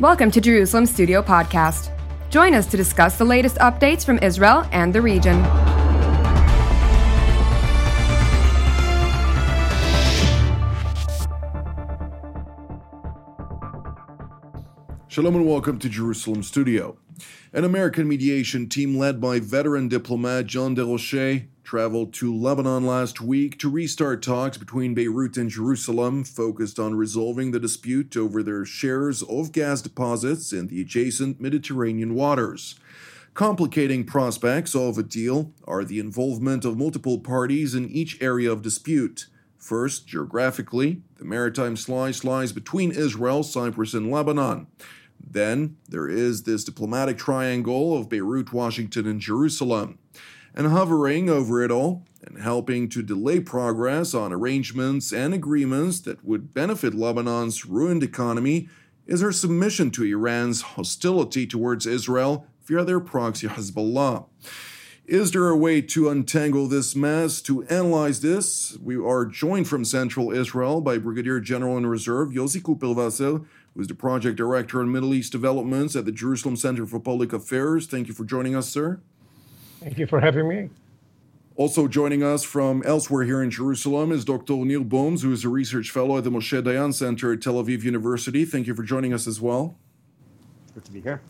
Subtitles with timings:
[0.00, 1.92] Welcome to Jerusalem Studio Podcast.
[2.28, 5.40] Join us to discuss the latest updates from Israel and the region.
[15.06, 16.98] Shalom and welcome to Jerusalem Studio.
[17.52, 23.58] An American mediation team led by veteran diplomat John Desrocher traveled to Lebanon last week
[23.58, 29.22] to restart talks between Beirut and Jerusalem, focused on resolving the dispute over their shares
[29.22, 32.76] of gas deposits in the adjacent Mediterranean waters.
[33.32, 38.62] Complicating prospects of a deal are the involvement of multiple parties in each area of
[38.62, 39.26] dispute.
[39.56, 44.66] First, geographically, the maritime slice lies between Israel, Cyprus, and Lebanon.
[45.18, 49.98] Then there is this diplomatic triangle of Beirut, Washington, and Jerusalem.
[50.54, 56.24] And hovering over it all and helping to delay progress on arrangements and agreements that
[56.24, 58.68] would benefit Lebanon's ruined economy
[59.06, 64.26] is her submission to Iran's hostility towards Israel via their proxy Hezbollah.
[65.06, 67.42] Is there a way to untangle this mess?
[67.42, 72.62] To analyze this, we are joined from Central Israel by Brigadier General in Reserve Yossi
[72.62, 73.44] Kuperwasser,
[73.74, 77.34] who is the project director on Middle East developments at the Jerusalem Center for Public
[77.34, 77.86] Affairs.
[77.86, 79.02] Thank you for joining us, sir.
[79.84, 80.70] Thank you for having me.
[81.56, 84.54] Also joining us from elsewhere here in Jerusalem is Dr.
[84.64, 87.82] Nir Boms, who is a research fellow at the Moshe Dayan Center at Tel Aviv
[87.82, 88.46] University.
[88.46, 89.76] Thank you for joining us as well.
[90.72, 91.20] Good to be here.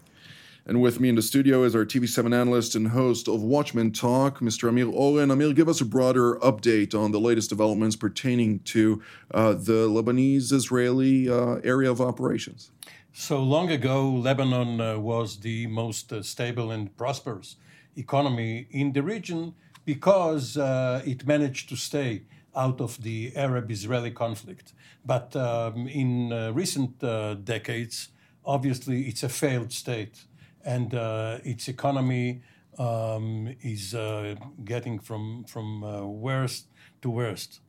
[0.66, 4.38] And with me in the studio is our TV7 analyst and host of Watchmen Talk,
[4.38, 4.68] Mr.
[4.68, 5.32] Amir Oren.
[5.32, 9.02] Amir, give us a broader update on the latest developments pertaining to
[9.32, 12.70] uh, the Lebanese Israeli uh, area of operations.
[13.12, 17.56] So long ago, Lebanon uh, was the most uh, stable and prosperous
[17.96, 22.22] economy in the region because uh, it managed to stay
[22.56, 24.72] out of the Arab Israeli conflict.
[25.04, 26.98] But um, in uh, recent
[27.44, 28.08] decades,
[28.44, 30.24] obviously, it's a failed state
[30.64, 32.42] and uh, its economy
[32.78, 36.68] um, is uh, getting from from uh, worst
[37.02, 37.60] to worst.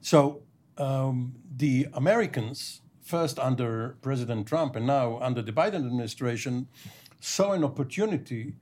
[0.00, 0.42] So
[0.76, 6.68] um, the Americans, first under President Trump and now under the Biden administration,
[7.20, 8.56] saw an opportunity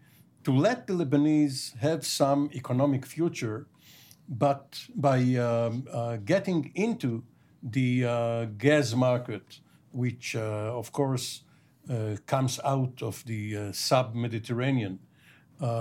[0.44, 3.66] to let the Lebanese have some economic future,
[4.28, 7.22] but by um, uh, getting into
[7.62, 9.60] the uh, gas market,
[9.92, 11.42] which uh, of course
[11.88, 14.98] uh, comes out of the uh, sub Mediterranean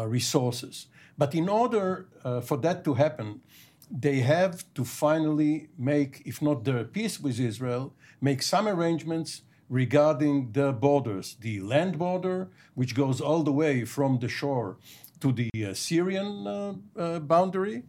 [0.05, 0.87] resources.
[1.17, 2.05] But in order
[2.43, 3.41] for that to happen,
[3.89, 10.51] they have to finally make, if not their peace with Israel, make some arrangements regarding
[10.51, 14.77] the borders the land border, which goes all the way from the shore
[15.21, 17.83] to the uh, Syrian uh, uh, boundary,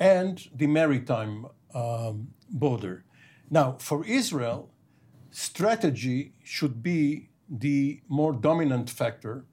[0.00, 3.04] and the maritime um, border.
[3.50, 4.70] Now, for Israel,
[5.30, 9.44] strategy should be the more dominant factor,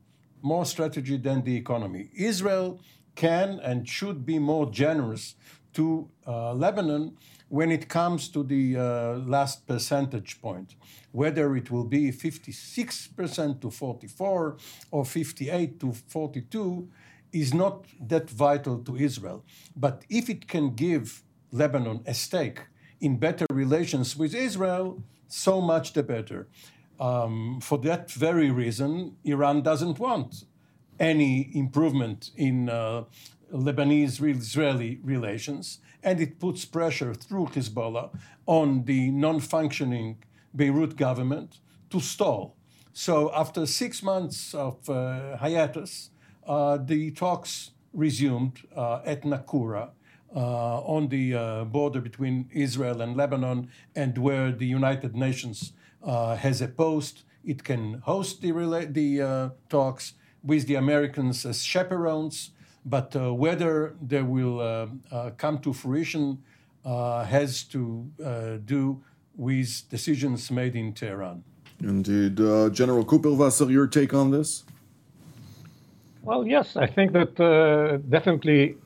[0.41, 2.09] more strategy than the economy.
[2.15, 2.79] Israel
[3.15, 5.35] can and should be more generous
[5.73, 7.17] to uh, Lebanon
[7.49, 10.75] when it comes to the uh, last percentage point,
[11.11, 14.57] whether it will be 56% to 44
[14.91, 16.89] or 58 to 42
[17.31, 19.43] is not that vital to Israel.
[19.75, 22.61] But if it can give Lebanon a stake
[22.99, 26.47] in better relations with Israel, so much the better.
[26.99, 30.45] Um, for that very reason, Iran doesn't want
[30.99, 33.03] any improvement in uh,
[33.51, 38.09] Lebanese Israeli relations, and it puts pressure through Hezbollah
[38.45, 40.17] on the non functioning
[40.55, 42.55] Beirut government to stall.
[42.93, 46.11] So, after six months of uh, hiatus,
[46.47, 49.89] uh, the talks resumed uh, at Naqoura
[50.35, 55.71] Uh, on the uh, border between Israel and Lebanon, and where the United Nations
[56.03, 57.23] uh, has a post.
[57.45, 62.51] It can host the, rela- the talks with the Americans as chaperones,
[62.85, 66.37] but uh, whether they will uh, uh, come to fruition
[66.85, 68.05] uh, has to
[68.65, 69.03] do
[69.35, 71.43] with decisions made in Tehran.
[71.81, 72.37] Indeed.
[72.73, 74.63] General Kuperwasser, your take on this?
[76.21, 77.35] Well, yes, I think that
[78.09, 78.77] definitely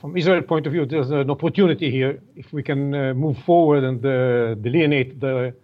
[0.00, 3.84] from Israel's point of view, there's an opportunity here if we can uh, move forward
[3.84, 5.54] and uh, delineate the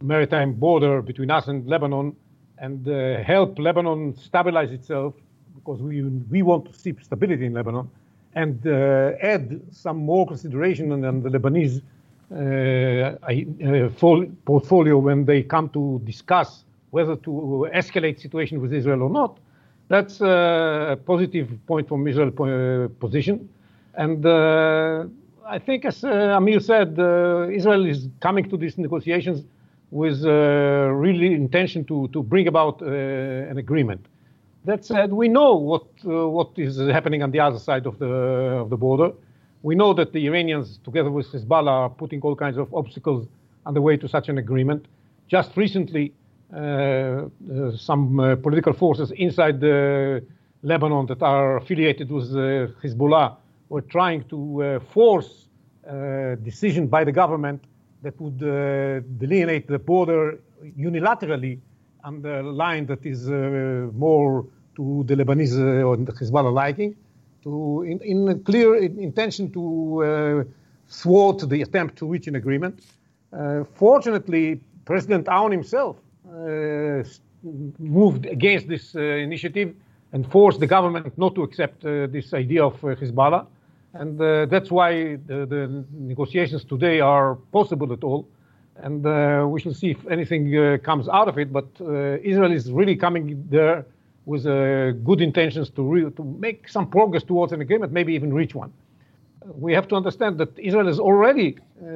[0.00, 2.14] maritime border between us and Lebanon
[2.58, 5.14] and uh, help Lebanon stabilize itself
[5.54, 7.88] because we, we want to see stability in Lebanon
[8.34, 11.82] and uh, add some more consideration on, the Lebanese
[12.32, 13.88] uh,
[14.44, 19.38] portfolio when they come to discuss whether to escalate situation with Israel or not.
[19.88, 23.48] That's a positive point from Israel's position.
[23.94, 25.06] And uh,
[25.46, 29.44] I think, as uh, Amir said, uh, Israel is coming to these negotiations
[29.90, 30.30] with uh,
[30.92, 34.06] really intention to, to bring about uh, an agreement.
[34.64, 38.06] That said, we know what, uh, what is happening on the other side of the,
[38.06, 39.12] of the border.
[39.62, 43.26] We know that the Iranians, together with Hezbollah, are putting all kinds of obstacles
[43.64, 44.86] on the way to such an agreement.
[45.28, 46.12] Just recently,
[46.52, 49.62] uh, uh, some uh, political forces inside
[50.62, 52.30] Lebanon that are affiliated with
[52.82, 53.36] Hezbollah
[53.70, 55.46] were trying to force
[55.84, 57.64] a decision by the government
[58.02, 58.38] that would
[59.18, 60.40] delineate the border
[60.78, 61.60] unilaterally
[62.04, 66.96] on the line that is more to the Lebanese or the Hezbollah liking
[67.42, 70.44] to in, in clear intention to uh,
[70.88, 72.80] thwart the attempt to reach an agreement.
[73.32, 75.96] Uh, fortunately, President Aoun himself
[76.28, 77.02] uh,
[77.78, 79.74] moved against this uh, initiative
[80.12, 83.46] and forced the government not to accept uh, this idea of uh, Hezbollah.
[83.92, 88.28] And that's why the, the, negotiations today are possible at all.
[88.76, 89.04] And
[89.52, 91.52] we shall see if anything comes out of it.
[91.52, 91.66] But
[92.22, 93.84] Israel is really coming there
[94.26, 98.32] with uh, good intentions to, re- to make some progress towards an agreement, maybe even
[98.32, 98.72] reach one.
[99.56, 101.86] We have to understand that Israel is already uh,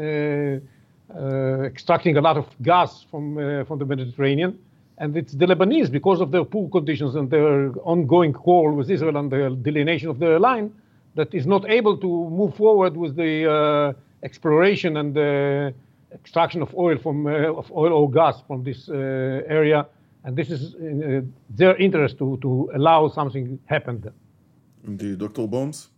[1.15, 4.59] uh, extracting a lot of gas from, uh, from the Mediterranean,
[4.99, 9.17] and it's the Lebanese, because of their poor conditions and their ongoing quarrel with Israel
[9.17, 10.73] and the delineation of their line,
[11.17, 13.93] that is not able to move forward with the uh,
[14.25, 15.75] exploration and the
[16.15, 19.87] extraction of oil from of oil or gas from this area
[20.25, 21.21] and this is uh,
[21.51, 24.15] their interest to, to allow something happen there.
[24.87, 25.19] Indeed.
[25.19, 25.47] Dr.
[25.47, 25.91] Boms?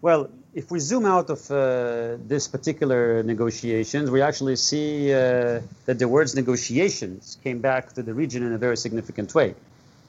[0.00, 5.98] Well, if we zoom out of uh, this particular negotiations, we actually see uh, that
[5.98, 9.54] the words negotiations came back to the region in a very significant way.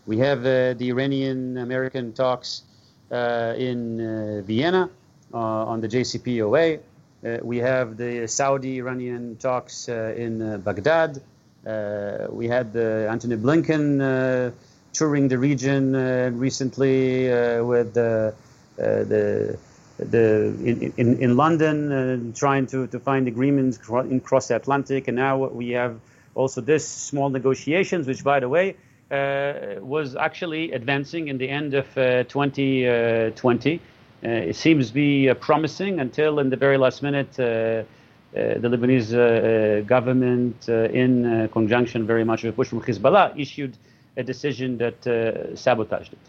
[0.08, 2.64] We have uh, the Iranian American talks
[3.12, 4.90] uh, in uh, Vienna
[5.32, 6.80] on the JCPOA.
[7.42, 11.22] We have the Saudi Iranian talks in Baghdad.
[11.66, 14.52] Uh, we had uh, Antony Blinken uh,
[14.92, 15.94] touring the region
[16.38, 17.30] recently
[17.62, 18.34] with the
[18.78, 19.58] the
[19.98, 23.80] in, in, in London uh, trying to, to find agreements
[24.10, 26.00] in cross the Atlantic, and now we have
[26.36, 28.76] also this small negotiations, which by the way
[29.12, 33.80] uh, was actually advancing in the end of uh, 2020.
[34.24, 37.84] It seems to be promising until in the very last minute uh,
[38.34, 43.78] the Lebanese uh, uh, government, in conjunction very much with push from Hezbollah, issued
[44.18, 45.04] a decision that
[45.56, 46.20] sabotaged it.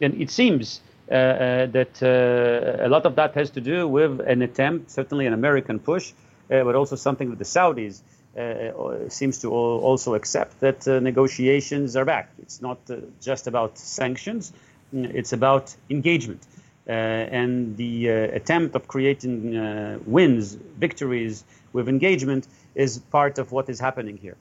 [0.00, 5.26] And it seems that a lot of that has to do with an attempt, certainly
[5.26, 6.12] an American push,
[6.48, 8.02] but also something that the Saudis
[8.38, 12.30] uh, seems to also accept that uh, negotiations are back.
[12.40, 14.52] It's not uh, just about sanctions,
[14.92, 16.40] it's about engagement.
[16.90, 23.52] Uh, and the uh, attempt of creating uh, wins, victories with engagement is part of
[23.52, 24.36] what is happening here.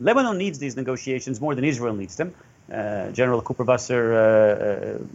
[0.00, 2.34] Lebanon needs these negotiations more than Israel needs them.
[3.12, 4.02] General Kuperwasser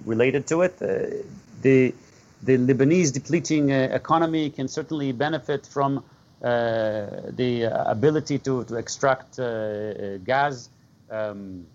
[0.05, 0.77] related to it.
[1.63, 1.93] the
[2.43, 5.91] the Lebanese depleting economy can certainly benefit from
[6.43, 7.63] uh, the
[7.97, 10.69] ability to, to extract uh, gas
[11.09, 11.65] um,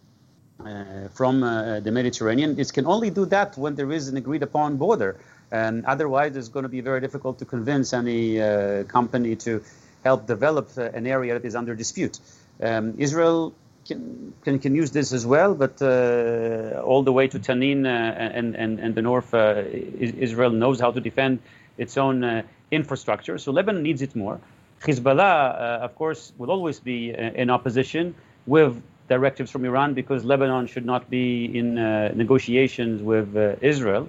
[1.14, 2.58] from uh, the Mediterranean.
[2.58, 5.16] It can only do that when there is an agreed upon border.
[5.50, 9.62] And otherwise, it's going to be very difficult to convince any uh, company to
[10.04, 12.18] help develop an area that is under dispute.
[12.60, 13.54] Um, Israel
[13.86, 17.88] can, can, can, use this as well, but uh, all the way to Tanin uh,
[17.88, 21.38] and, and, and the north, uh, Israel knows how to defend
[21.78, 23.38] its own infrastructure.
[23.38, 24.40] So Lebanon needs it more.
[24.82, 28.14] Hezbollah, of course, will always be in opposition
[28.46, 34.08] with directives from Iran because Lebanon should not be in uh, negotiations with uh, Israel.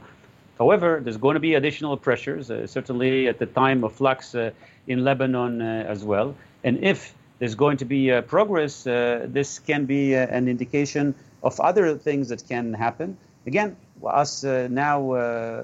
[0.57, 4.51] However, there's going to be additional pressures, uh, certainly at the time of flux uh,
[4.87, 6.35] in Lebanon uh, as well.
[6.65, 11.95] And if there's going to be uh, progress, this can be an indication of other
[11.95, 13.17] things that can happen.
[13.47, 14.99] Again, us now,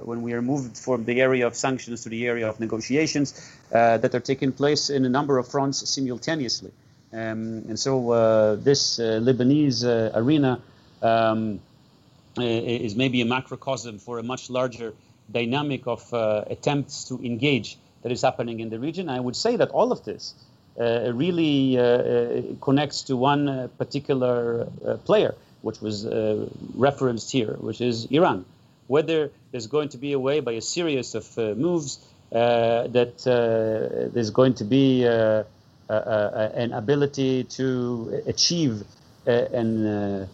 [0.03, 3.33] when we are moved from the area of sanctions to the area of negotiations,
[3.71, 6.71] that are taking place in a number of fronts simultaneously.
[7.15, 10.59] Um, and so uh, this uh, Lebanese uh, arena
[11.01, 11.61] um,
[12.37, 14.93] is maybe a macrocosm for a much larger
[15.31, 16.01] dynamic of
[16.51, 19.07] attempts to engage that is happening in the region.
[19.07, 20.33] I would say that all of this
[20.77, 24.65] uh, really uh, connects to one uh, particular
[25.05, 26.05] player, which was
[26.75, 28.43] referenced here, which is Iran.
[28.87, 34.53] Whether there's going to be a way by a series of moves that there's going
[34.55, 35.43] to be uh, uh,
[35.89, 38.83] an ability to achieve
[39.27, 40.27] a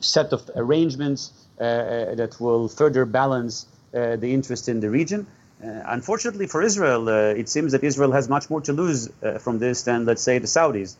[0.00, 5.26] set of arrangements that will further balance the interest in the region.
[5.62, 9.38] Uh, unfortunately for Israel, uh, it seems that Israel has much more to lose uh,
[9.38, 10.94] from this than, let's say, the Saudis.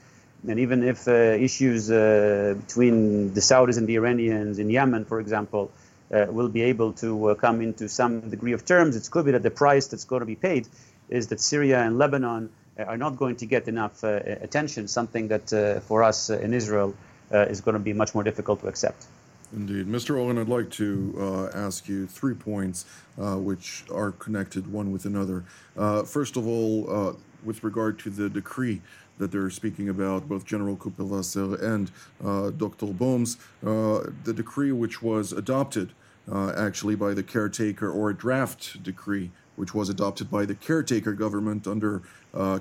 [0.48, 5.20] And even if uh, issues uh, between the Saudis and the Iranians in Yemen, for
[5.20, 5.70] example,
[6.12, 9.44] uh, will be able to come into some degree of terms, it could be that
[9.44, 10.66] the price that's going to be paid
[11.08, 16.02] is that Syria and Lebanon are not going to get enough attention, something that for
[16.02, 16.94] us in Israel
[17.30, 19.06] is going to be much more difficult to accept.
[19.52, 19.86] Indeed.
[19.86, 20.20] Mr.
[20.20, 22.84] Oren, I'd like to uh, ask you three points
[23.18, 25.44] uh, which are connected one with another.
[25.76, 27.12] Uh, first of all, uh,
[27.44, 28.82] with regard to the decree
[29.16, 31.90] that they're speaking about, both General Kuperwasser and
[32.22, 32.86] uh, Dr.
[32.86, 35.92] Boms, uh, the decree which was adopted
[36.30, 41.66] actually by the caretaker, or a draft decree which was adopted by the caretaker government
[41.66, 42.02] under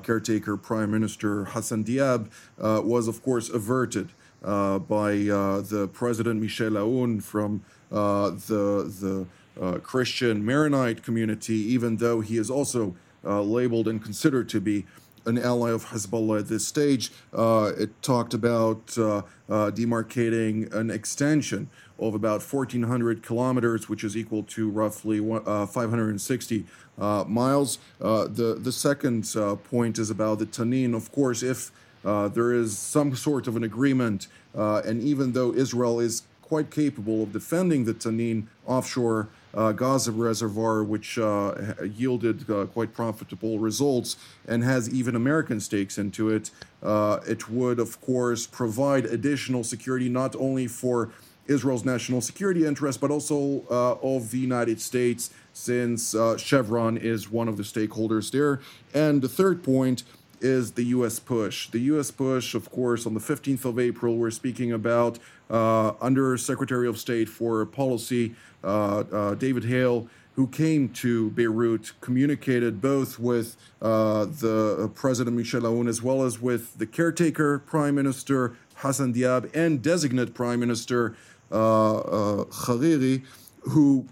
[0.04, 4.10] caretaker Prime Minister Hassan Diab, was of course averted.
[4.44, 11.98] Uh, by uh, the president Michel Aoun from uh, the the Christian Maronite community, even
[11.98, 14.86] though he is also labeled and considered to be
[15.28, 17.12] an ally of Hezbollah at this stage.
[17.34, 19.18] Uh, it talked about uh,
[19.50, 26.66] uh, demarcating an extension of about 1,400 kilometers, which is equal to roughly 560
[26.98, 27.80] miles.
[28.00, 29.34] the the second
[29.70, 30.96] point is about the Tanin.
[30.96, 31.72] Of course, if
[32.08, 36.72] uh, there is some sort of an agreement, uh, and even though Israel is quite
[36.72, 43.60] capable of defending the Tanin offshore uh, Gaza reservoir, which uh, yielded uh, quite profitable
[43.60, 44.16] results
[44.48, 46.52] and has even American stakes into it,
[46.82, 51.10] uh, it would, of course, provide additional security not only for
[51.48, 57.58] Israel's national security interests, but also of the United States, since Chevron is one of
[57.58, 58.60] the stakeholders there.
[58.94, 60.04] And the third point
[60.42, 61.20] is the U.S.
[61.20, 61.70] push.
[61.70, 62.12] The U.S.
[62.12, 66.98] push, of course, on the 15th of April, we're speaking about uh, Under Secretary of
[66.98, 74.26] State for Policy uh, uh, David Hale, who came to Beirut, communicated both with uh,
[74.26, 79.82] the President Michel Aoun as well as with the caretaker Prime Minister Hassan Diab and
[79.82, 81.16] designate Prime Minister
[81.52, 83.24] uh, uh, Hariri,
[83.62, 84.06] who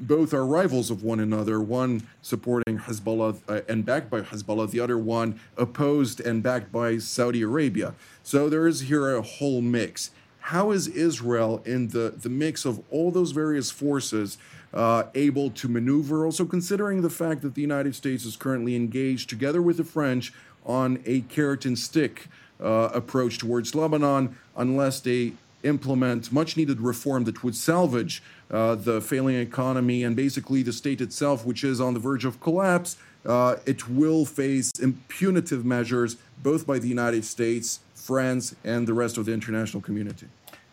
[0.00, 4.80] both are rivals of one another, one supporting Hezbollah uh, and backed by Hezbollah, the
[4.80, 7.94] other one opposed and backed by Saudi Arabia.
[8.22, 10.10] So there is here a whole mix.
[10.40, 14.38] How is Israel, in the, the mix of all those various forces,
[14.72, 16.24] uh, able to maneuver?
[16.24, 20.32] Also, considering the fact that the United States is currently engaged together with the French
[20.64, 22.28] on a carrot and stick
[22.60, 29.00] uh, approach towards Lebanon, unless they implement much needed reform that would salvage uh, the
[29.00, 33.56] failing economy and basically the state itself, which is on the verge of collapse, uh,
[33.66, 34.72] it will face
[35.08, 40.26] punitive measures both by the United States, France, and the rest of the international community.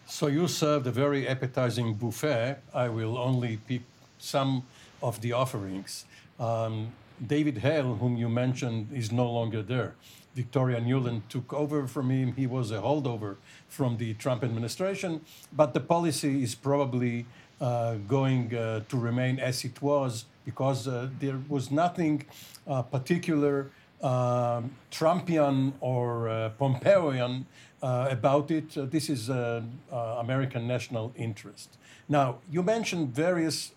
[0.06, 2.58] So you served a very appetizing buffet.
[2.74, 3.82] I will only pick
[4.18, 4.64] some
[5.04, 6.06] of the offerings.
[6.40, 6.94] Um,
[7.26, 9.96] David Hale, whom you mentioned, is no longer there.
[10.34, 12.34] Victoria Nuland took over from him.
[12.34, 17.26] He was a holdover from the Trump administration, but the policy is probably
[17.60, 22.26] going uh, to remain as it was because uh, there was nothing
[22.68, 23.70] uh, particular
[24.02, 27.46] um, Trumpian or uh, Pompeoian
[27.82, 28.70] uh, about it.
[28.92, 31.78] this is American national interest.
[32.08, 33.72] Now, you mentioned various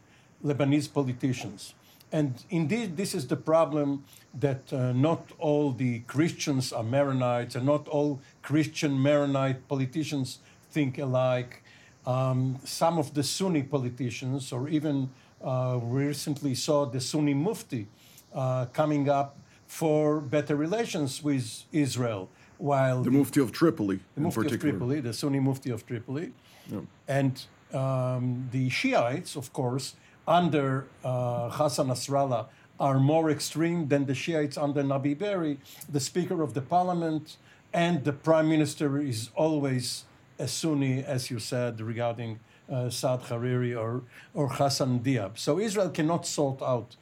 [0.45, 1.75] Lebanese politicians.
[2.13, 7.67] And indeed, this is the problem that uh, not all the Christians are Maronites, and
[7.67, 10.39] not all Christian Maronite politicians
[10.71, 11.60] think alike.
[12.07, 15.11] Um, some of the Sunni politicians, or even
[15.45, 17.87] uh, recently saw the Sunni Mufti
[18.35, 22.29] uh, coming up for better relations with Israel.
[22.59, 24.75] While the, Mufti of Tripoli, the Mufti particular.
[24.75, 26.33] of Tripoli, the Sunni Mufti of Tripoli,
[26.71, 26.81] yeah.
[27.09, 27.43] and
[27.73, 29.95] um, the Shiites, of course,
[30.27, 32.47] under uh, Hassan Nasrallah
[32.79, 35.59] are more extreme than the Shiites under Nabih Berri.
[35.91, 37.37] The Speaker of the Parliament
[37.73, 40.05] and the Prime Minister is always
[40.41, 44.03] a Sunni, as you said, regarding uh, Saad Hariri or,
[44.35, 45.39] or Hassan Diab.
[45.39, 46.97] So Israel cannot sort out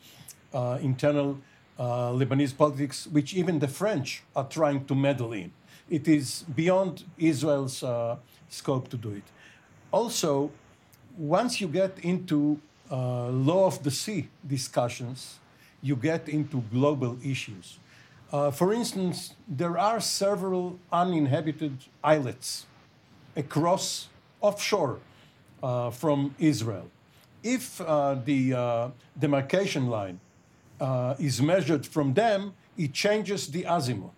[0.53, 1.39] uh, internal
[1.79, 5.53] uh, Lebanese politics, which even the French are trying to meddle in.
[5.89, 8.17] It is beyond Israel's uh,
[8.49, 9.23] scope to do it.
[9.93, 10.51] Also,
[11.17, 15.39] once you get into uh, law of the sea discussions,
[15.81, 17.79] you get into global issues.
[18.33, 22.67] Uh, for instance, there are several uninhabited islets
[23.39, 24.09] across
[24.41, 24.99] offshore
[25.63, 26.91] uh, from Israel.
[27.43, 30.21] If uh, the uh, demarcation line
[30.81, 34.11] uh, is measured from them, it changes the azimuth.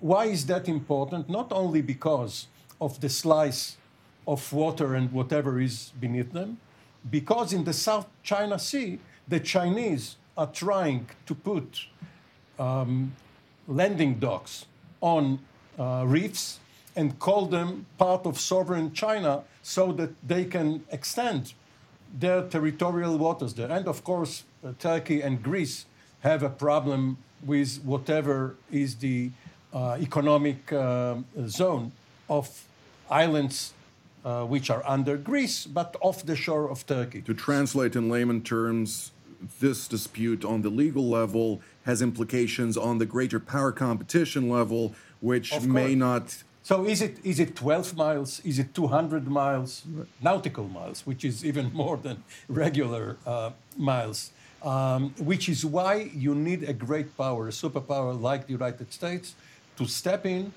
[0.00, 1.28] Why is that important?
[1.28, 2.48] Not only because
[2.80, 3.76] of the slice
[4.26, 6.58] of water and whatever is beneath them,
[7.10, 8.98] because in the South China Sea,
[9.28, 11.86] the Chinese are trying to put
[12.58, 13.14] um,
[13.68, 14.66] landing docks
[15.00, 15.38] on
[15.78, 16.60] uh, reefs
[16.96, 21.52] and call them part of sovereign China so that they can extend
[22.18, 23.70] their territorial waters there.
[23.70, 25.84] And of course, uh, Turkey and Greece
[26.20, 29.30] have a problem with whatever is the
[29.72, 31.92] uh, economic uh, zone
[32.28, 32.64] of
[33.10, 33.74] islands
[34.24, 37.22] uh, which are under Greece but off the shore of Turkey.
[37.22, 39.12] To translate in layman terms,
[39.60, 45.60] this dispute on the legal level has implications on the greater power competition level, which
[45.60, 46.42] may not.
[46.66, 48.40] So is it is it 12 miles?
[48.40, 49.84] Is it 200 miles?
[50.20, 54.32] Nautical miles, which is even more than regular uh, miles.
[54.64, 59.36] Um, which is why you need a great power, a superpower like the United States,
[59.76, 60.52] to step in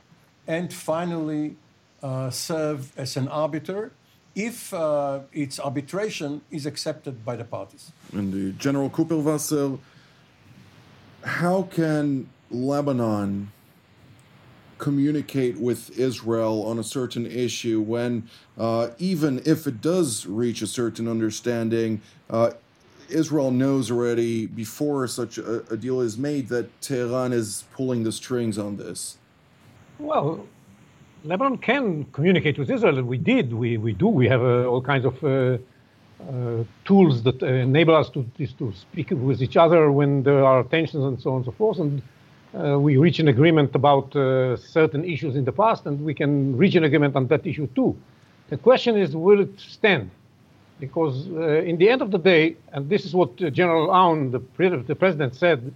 [0.47, 1.55] and finally
[2.01, 3.91] uh, serve as an arbiter
[4.33, 7.91] if uh, its arbitration is accepted by the parties.
[8.13, 9.77] And General Kuperwasser,
[11.23, 13.51] how can Lebanon
[14.79, 20.67] communicate with Israel on a certain issue when, uh, even if it does reach a
[20.67, 22.51] certain understanding, uh,
[23.09, 28.11] Israel knows already before such a, a, deal is made that Tehran is pulling the
[28.11, 29.17] strings on this?
[29.97, 30.45] Well,
[31.23, 33.53] Lebanon can communicate with Israel, and we did.
[33.53, 34.07] We, we do.
[34.07, 35.57] We have uh, all kinds of uh,
[36.21, 41.03] uh, tools that enable us to, to speak with each other when there are tensions
[41.03, 41.79] and so on and so forth.
[41.79, 42.01] And
[42.57, 46.57] uh, we reach an agreement about uh, certain issues in the past, and we can
[46.57, 47.95] reach an agreement on that issue too.
[48.49, 50.09] The question is, will it stand?
[50.79, 54.39] Because uh, in the end of the day, and this is what General Aoun, the,
[54.39, 55.73] pre- the president, said,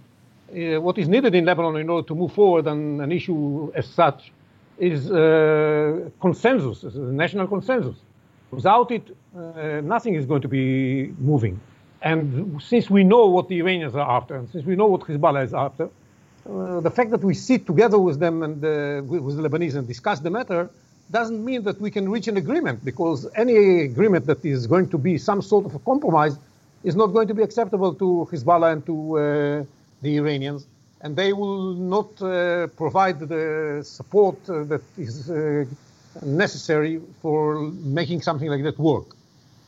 [0.54, 4.32] what is needed in Lebanon in order to move forward on an issue as such
[4.78, 7.96] is uh, consensus, is national consensus.
[8.50, 11.60] Without it, uh, nothing is going to be moving.
[12.02, 15.44] And since we know what the Iranians are after, and since we know what Hezbollah
[15.44, 15.88] is after,
[16.48, 19.86] uh, the fact that we sit together with them and uh, with the Lebanese and
[19.86, 20.68] discuss the matter
[21.10, 24.98] doesn't mean that we can reach an agreement, because any agreement that is going to
[24.98, 26.38] be some sort of a compromise
[26.82, 29.64] is not going to be acceptable to Hezbollah and to uh,
[30.02, 30.66] the Iranians
[31.04, 35.30] and they will not uh, provide the support uh, that is
[36.22, 37.60] necessary for
[38.00, 39.08] making something like that work.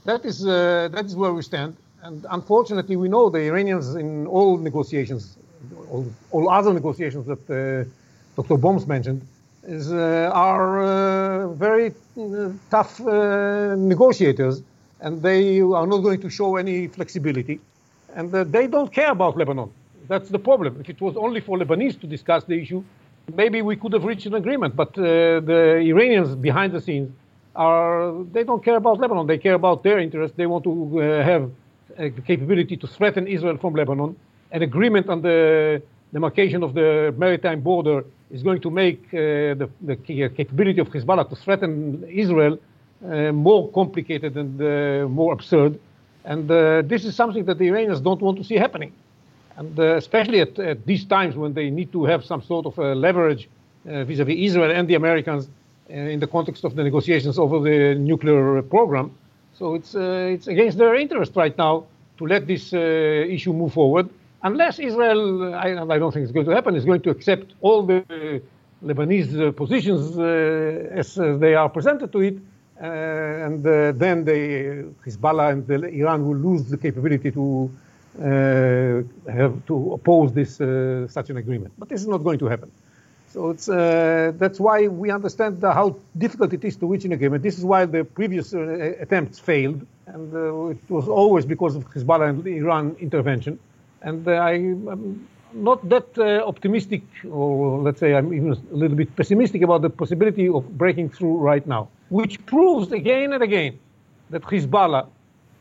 [0.07, 1.77] That is, that is where we stand.
[2.03, 5.37] And unfortunately, we know the Iranians in all negotiations,
[5.91, 7.87] all, all other negotiations that
[8.37, 8.57] Dr.
[8.59, 9.23] Boms mentioned,
[9.67, 14.63] is, uh, are uh, very uh, tough negotiators,
[15.01, 17.61] and they are not going to show any flexibility.
[18.15, 19.71] And they don't care about Lebanon.
[20.09, 20.81] That's the problem.
[20.81, 22.83] If it was only for Lebanese to discuss the issue,
[23.35, 24.75] maybe we could have reached an agreement.
[24.77, 27.11] But uh, the Iranians behind the scenes
[27.55, 29.27] are, they don't care about Lebanon.
[29.27, 30.37] They care about their interests.
[30.37, 31.51] They want to uh, have
[31.99, 34.17] the capability to threaten Israel from Lebanon.
[34.57, 35.83] An agreement on the
[36.15, 39.97] demarcation of the maritime border is going to make uh, the, the,
[40.35, 45.79] capability of Hezbollah to threaten Israel uh, more complicated and uh, more absurd.
[46.25, 48.93] And uh, this is something that the Iranians don't want to see happening.
[49.59, 52.79] And uh, especially at, at, these times when they need to have some sort of
[52.79, 53.51] leverage
[53.87, 55.51] uh, vis-a-vis Israel and the Americans
[55.91, 59.11] uh, in the context of the negotiations over the nuclear program.
[59.59, 61.85] So it's, it's against their interest right now
[62.17, 64.09] to let this issue move forward
[64.43, 67.83] unless Israel, I, I, don't think it's going to happen, is going to accept all
[67.83, 68.43] the
[68.85, 72.39] Lebanese uh, positions uh, as uh, they are presented to it,
[72.79, 77.71] and then the Hezbollah and the, Iran will lose the capability to
[78.19, 81.73] uh, have to oppose this uh, such an agreement.
[81.79, 82.71] But this is not going to happen.
[83.29, 87.43] So uh, that's why we understand how difficult it is to reach an agreement.
[87.43, 91.85] This is why the previous uh, attempts failed, and uh, it was always because of
[91.91, 93.59] Hezbollah and Iran intervention.
[94.03, 99.15] And uh, I, am not that optimistic, or let's say I'm even a little bit
[99.17, 103.79] pessimistic about the possibility of breaking through right now, which proves again and again
[104.31, 105.09] that Hezbollah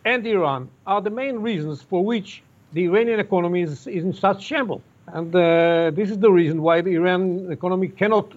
[0.06, 2.44] and Iran are the main reasons for which
[2.74, 4.82] the Iranian economy is, is in such shambles.
[5.08, 8.34] And uh, this is the reason why the Iran economy cannot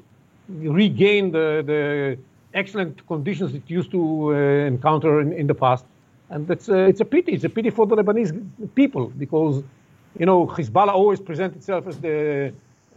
[0.48, 2.18] regain the, the
[2.54, 5.84] excellent conditions it used to uh, encounter in, in, the past.
[6.30, 7.32] And it's, uh, it's a pity.
[7.32, 8.32] It's a pity for the Lebanese
[8.74, 9.62] people because,
[10.16, 12.53] you know, Hezbollah always presents itself as the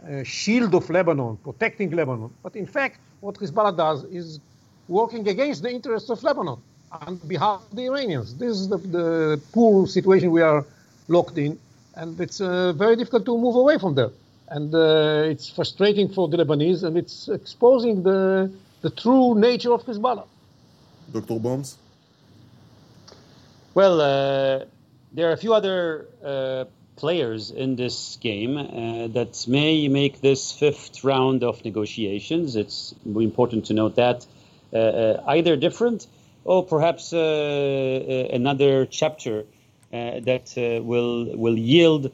[0.08, 2.30] uh, shield of Lebanon, protecting Lebanon.
[2.42, 4.40] But in fact, what Hezbollah does is
[4.88, 6.58] working against the interests of Lebanon
[7.06, 8.34] on behalf of the Iranians.
[8.34, 10.64] This is the, the poor situation we are
[11.08, 11.58] locked in,
[11.94, 14.10] and it's uh, very difficult to move away from there.
[14.48, 19.82] And uh, it's frustrating for the Lebanese, and it's exposing the, the true nature of
[19.84, 20.26] Hezbollah.
[21.12, 21.38] Dr.
[21.38, 21.78] Boms?
[23.74, 24.64] Well, uh,
[25.12, 26.64] there are a few other uh,
[26.96, 32.56] players in this game uh, that may make this fifth round of negotiations.
[32.56, 34.26] It's important to note that
[34.72, 36.06] uh, uh either different
[36.44, 39.44] or perhaps uh, uh, another chapter
[39.90, 42.10] that will will yield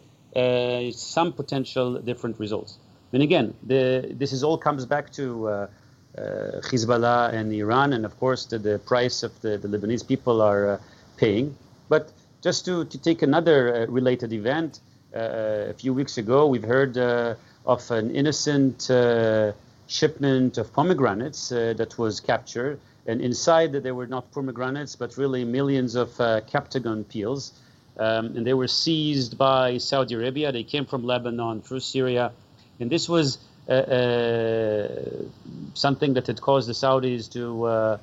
[0.93, 2.77] some potential different results.
[3.13, 5.69] And again, the, this is all comes back to
[6.17, 10.81] Hezbollah and Iran, and of course the, the price of the, the Lebanese people are
[11.17, 11.57] paying.
[11.89, 14.81] But just to, to take another uh, related event,
[15.15, 17.35] uh, a few weeks ago, we've heard uh,
[17.67, 19.53] of an innocent uh,
[19.87, 22.79] shipment of pomegranates uh, that was captured.
[23.07, 27.53] And inside, there were not pomegranates, but really millions of uh, captagon peels.
[27.99, 30.53] Um, and they were seized by Saudi Arabia.
[30.53, 32.33] They came from Lebanon through Syria.
[32.79, 33.39] And this was
[35.75, 37.99] something that had caused the Saudis to uh,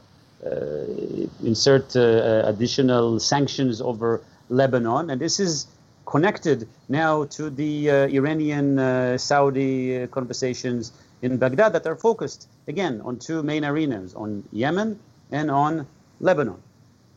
[1.44, 5.10] insert uh, additional sanctions over Lebanon.
[5.10, 5.68] And this is
[6.06, 13.18] connected now to the uh, Iranian Saudi conversations in Baghdad that are focused, again, on
[13.18, 15.00] two main arenas on Yemen
[15.32, 15.88] and on
[16.20, 16.62] Lebanon.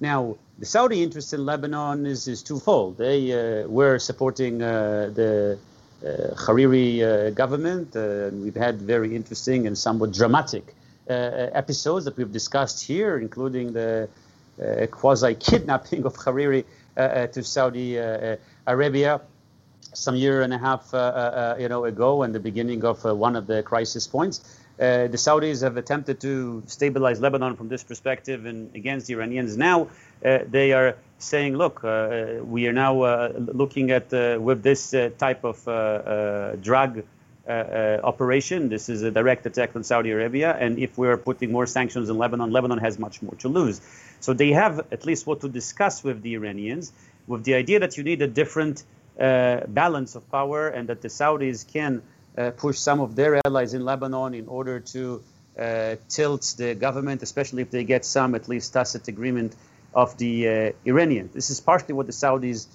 [0.00, 2.98] Now, the Saudi interest in Lebanon is, is twofold.
[2.98, 5.58] They uh, were supporting uh, the
[6.04, 7.94] uh, Hariri government.
[7.94, 10.72] And we've had very interesting and somewhat dramatic uh,
[11.08, 14.06] Uh, uh, episodes that we've discussed here, including the
[14.60, 16.66] uh, quasi kidnapping of Hariri
[16.98, 17.96] uh, uh to Saudi
[18.66, 19.22] Arabia
[19.94, 20.90] some year and a half
[21.58, 24.60] you know ago and the beginning of one of the crisis points.
[24.78, 29.56] Uh, the Saudis have attempted to stabilize Lebanon from this perspective and against the Iranians.
[29.56, 29.88] Now
[30.22, 35.64] uh, they are saying, look, uh, we are now looking at with this type of
[36.60, 37.02] drug
[37.48, 38.68] uh, uh, operation.
[38.68, 40.54] This is a direct attack on Saudi Arabia.
[40.54, 43.80] And if we're putting more sanctions in Lebanon, Lebanon has much more to lose.
[44.20, 46.92] So they have at least what to discuss with the Iranians,
[47.26, 48.84] with the idea that you need a different
[49.18, 52.02] uh, balance of power and that the Saudis can
[52.36, 55.22] uh, push some of their allies in Lebanon in order to
[55.58, 59.56] uh, tilt the government, especially if they get some at least tacit agreement
[59.94, 61.32] of the uh, Iranians.
[61.32, 62.66] This is partially what the Saudis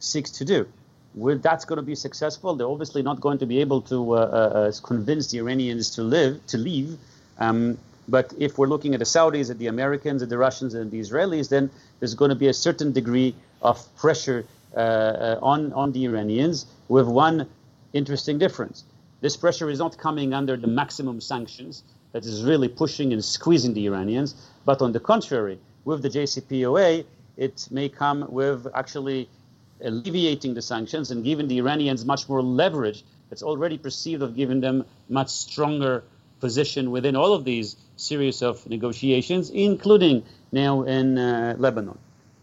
[0.00, 0.68] seek to do
[1.18, 2.54] will that's going to be successful.
[2.54, 6.02] They're obviously not going to be able to uh, uh, uh, convince the Iranians to
[6.02, 6.98] live to leave.
[7.38, 7.78] Um,
[8.08, 11.00] but if we're looking at the Saudis, at the Americans, at the Russians, and the
[11.00, 15.92] Israelis, then there's going to be a certain degree of pressure uh, uh, on on
[15.92, 16.66] the Iranians.
[16.88, 17.46] With one
[17.92, 18.84] interesting difference:
[19.20, 23.74] this pressure is not coming under the maximum sanctions that is really pushing and squeezing
[23.74, 27.04] the Iranians, but on the contrary, with the JCPOA,
[27.36, 29.28] it may come with actually
[29.82, 34.60] alleviating the sanctions and giving the Iranians much more leverage that's already perceived of giving
[34.60, 36.04] them much stronger
[36.40, 41.98] position within all of these series of negotiations, including now in uh, Lebanon.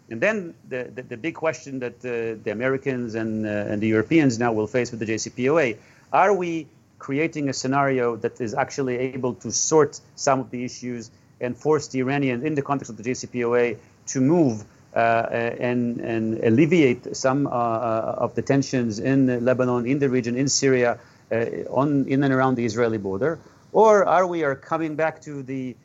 [0.10, 3.88] And then the, the, the, big question that uh, the Americans and, uh, and the
[3.88, 5.78] Europeans now will face with the JCPOA
[6.14, 6.68] are we
[7.00, 11.10] creating a scenario that is actually able to sort some of the issues
[11.42, 14.64] and force the Iranians, in the context of the JCPOA, to move
[14.96, 20.48] and, and alleviate some uh, uh, of the tensions in Lebanon, in the region, in
[20.48, 21.00] Syria,
[21.70, 23.40] on in and around the Israeli border,
[23.72, 25.76] or are we are coming back to the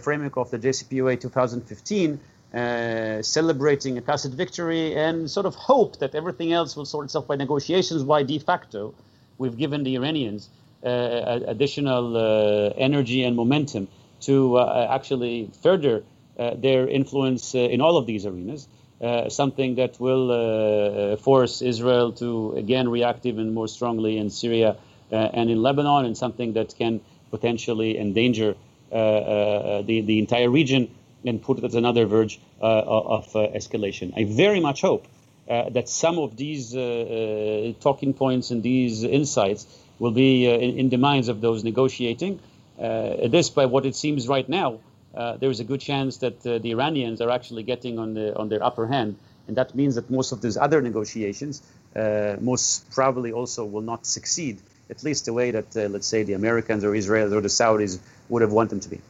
[0.00, 2.20] framework of the JCPOA 2015?
[2.54, 7.26] Uh, celebrating a tacit victory and sort of hope that everything else will sort itself
[7.26, 8.02] by negotiations.
[8.02, 8.94] Why de facto,
[9.36, 10.48] we've given the Iranians
[10.82, 13.88] uh, additional uh, energy and momentum
[14.20, 16.00] to actually further uh,
[16.38, 18.68] Uh, their influence uh, in all of these arenas.
[19.00, 24.30] Uh, something that will uh, uh, force Israel to again react even more strongly in
[24.30, 24.76] Syria
[25.10, 28.54] and in Lebanon, and something that can potentially endanger
[28.90, 34.12] the, the entire region and put it at another verge of escalation.
[34.16, 35.06] I very much hope
[35.48, 39.66] uh, that some of these uh, uh, talking points and these insights
[39.98, 42.38] will be in, in, the minds of those negotiating.
[42.76, 44.78] this, by what it seems right now,
[45.18, 48.36] uh, there is a good chance that uh, the Iranians are actually getting on, the,
[48.36, 49.16] on their upper hand.
[49.48, 51.60] And that means that most of these other negotiations
[51.96, 56.22] uh, most probably also will not succeed, at least the way that, uh, let's say,
[56.22, 59.00] the Americans or Israel or the Saudis would have wanted them to be.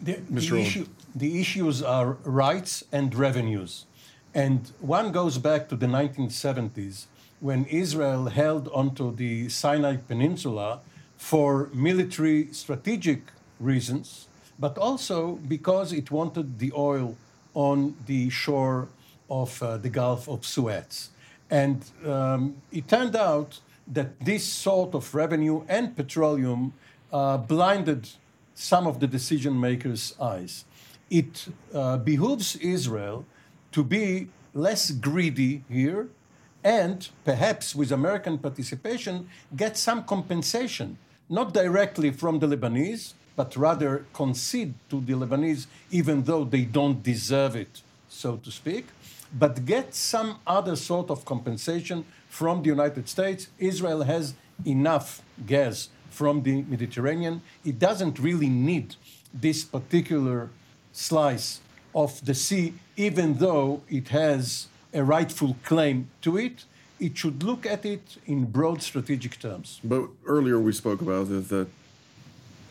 [0.00, 3.84] The, the, issue, the issues are rights and revenues.
[4.34, 7.04] And one goes back to the 1970s
[7.40, 10.80] when Israel held onto the Sinai Peninsula
[11.18, 13.20] for military strategic
[13.60, 14.28] reasons
[14.62, 17.16] but also because it wanted the oil
[17.52, 18.86] on the shore
[19.28, 21.10] of uh, the Gulf of Suez.
[21.50, 26.74] And um, it turned out that this sort of revenue and petroleum
[27.12, 28.08] uh, blinded
[28.54, 30.64] some of the decision makers' eyes.
[31.10, 33.26] It uh, behooves Israel
[33.72, 36.08] to be less greedy here
[36.62, 40.98] and perhaps with American participation, get some compensation,
[41.28, 47.02] not directly from the Lebanese, but rather concede to the Lebanese, even though they don't
[47.02, 48.86] deserve it, so to speak,
[49.32, 53.48] but get some other sort of compensation from the United States.
[53.58, 54.34] Israel has
[54.66, 57.42] enough gas from the Mediterranean.
[57.64, 58.96] It doesn't really need
[59.32, 60.50] this particular
[60.92, 61.60] slice
[61.94, 66.64] of the sea, even though it has a rightful claim to it.
[67.00, 69.80] It should look at it in broad strategic terms.
[69.82, 71.68] But earlier we spoke about it that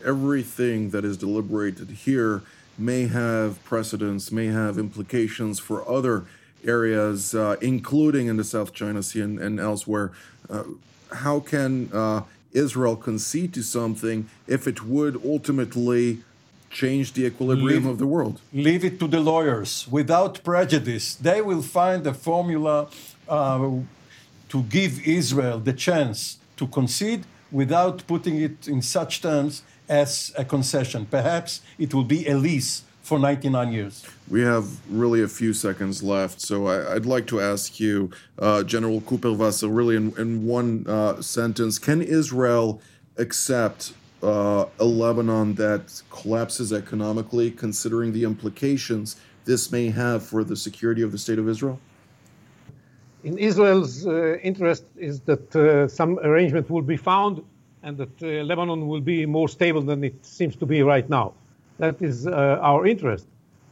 [0.04, 2.42] everything that is deliberated here
[2.78, 6.24] may have precedence, may have implications for other
[6.64, 10.12] areas, uh, including in the South China Sea and, and elsewhere.
[10.48, 10.64] Uh,
[11.12, 16.22] how can uh, Israel concede to something if it would ultimately
[16.70, 18.40] change the equilibrium leave, of the world?
[18.52, 21.14] Leave it to the lawyers without prejudice.
[21.14, 22.88] They will find a formula
[23.28, 23.70] uh,
[24.48, 30.44] to give Israel the chance to concede without putting it in such terms as a
[30.44, 31.06] concession.
[31.06, 34.06] Perhaps it will be a lease for 99 years.
[34.28, 38.62] We have really a few seconds left, so I, would like to ask you, uh,
[38.62, 42.80] General Kuperwasser, really in, in one uh, sentence, can Israel
[43.18, 50.56] accept uh, a Lebanon that collapses economically, considering the implications this may have for the
[50.56, 51.80] security of the state of Israel?
[53.24, 57.42] In Israel's uh, interest is that uh, some arrangement will be found
[57.82, 61.34] and that uh, Lebanon will be more stable than it seems to be right now.
[61.78, 63.26] That is our interest.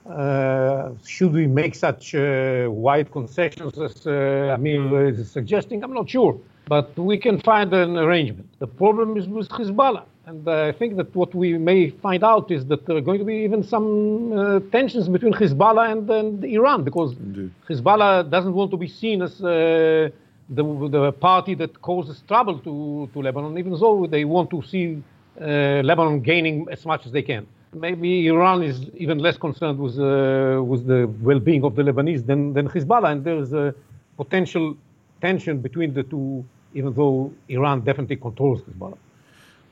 [0.09, 5.85] Uh, should we make such uh, wide concessions as uh, Amir is suggesting?
[5.85, 6.39] I'm not sure.
[6.67, 8.49] But we can find an arrangement.
[8.59, 10.05] The problem is with Hezbollah.
[10.27, 13.25] And I think that what we may find out is that there are going to
[13.25, 17.51] be even some uh, tensions between Hezbollah and, and Iran because Indeed.
[17.69, 20.11] Hezbollah doesn't want to be seen as uh,
[20.51, 25.03] the, the party that causes trouble to, to Lebanon, even though they want to see
[25.41, 27.47] uh, Lebanon gaining as much as they can.
[27.73, 32.53] Maybe Iran is even less concerned with, uh, with the well-being of the Lebanese than,
[32.53, 33.75] than Hezbollah, and there's a
[34.17, 34.77] potential
[35.21, 38.99] tension between the two, even though Iran definitely controls Hezbollah.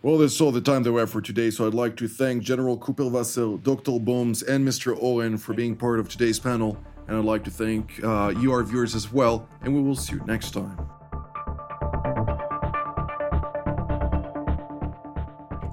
[0.01, 2.45] Well, that's all the time that we have for today, so I'd like to thank
[2.45, 3.99] General Kuperwasser, Dr.
[3.99, 4.97] Boms, and Mr.
[4.97, 6.79] Oren for being part of today's panel.
[7.09, 9.49] And I'd like to thank uh, you, our viewers, as well.
[9.63, 10.79] And we will see you next time.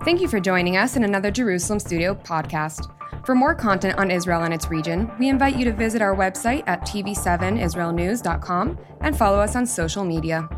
[0.03, 2.91] Thank you for joining us in another Jerusalem Studio podcast.
[3.27, 6.63] For more content on Israel and its region, we invite you to visit our website
[6.65, 10.49] at tv7israelnews.com and follow us on social media.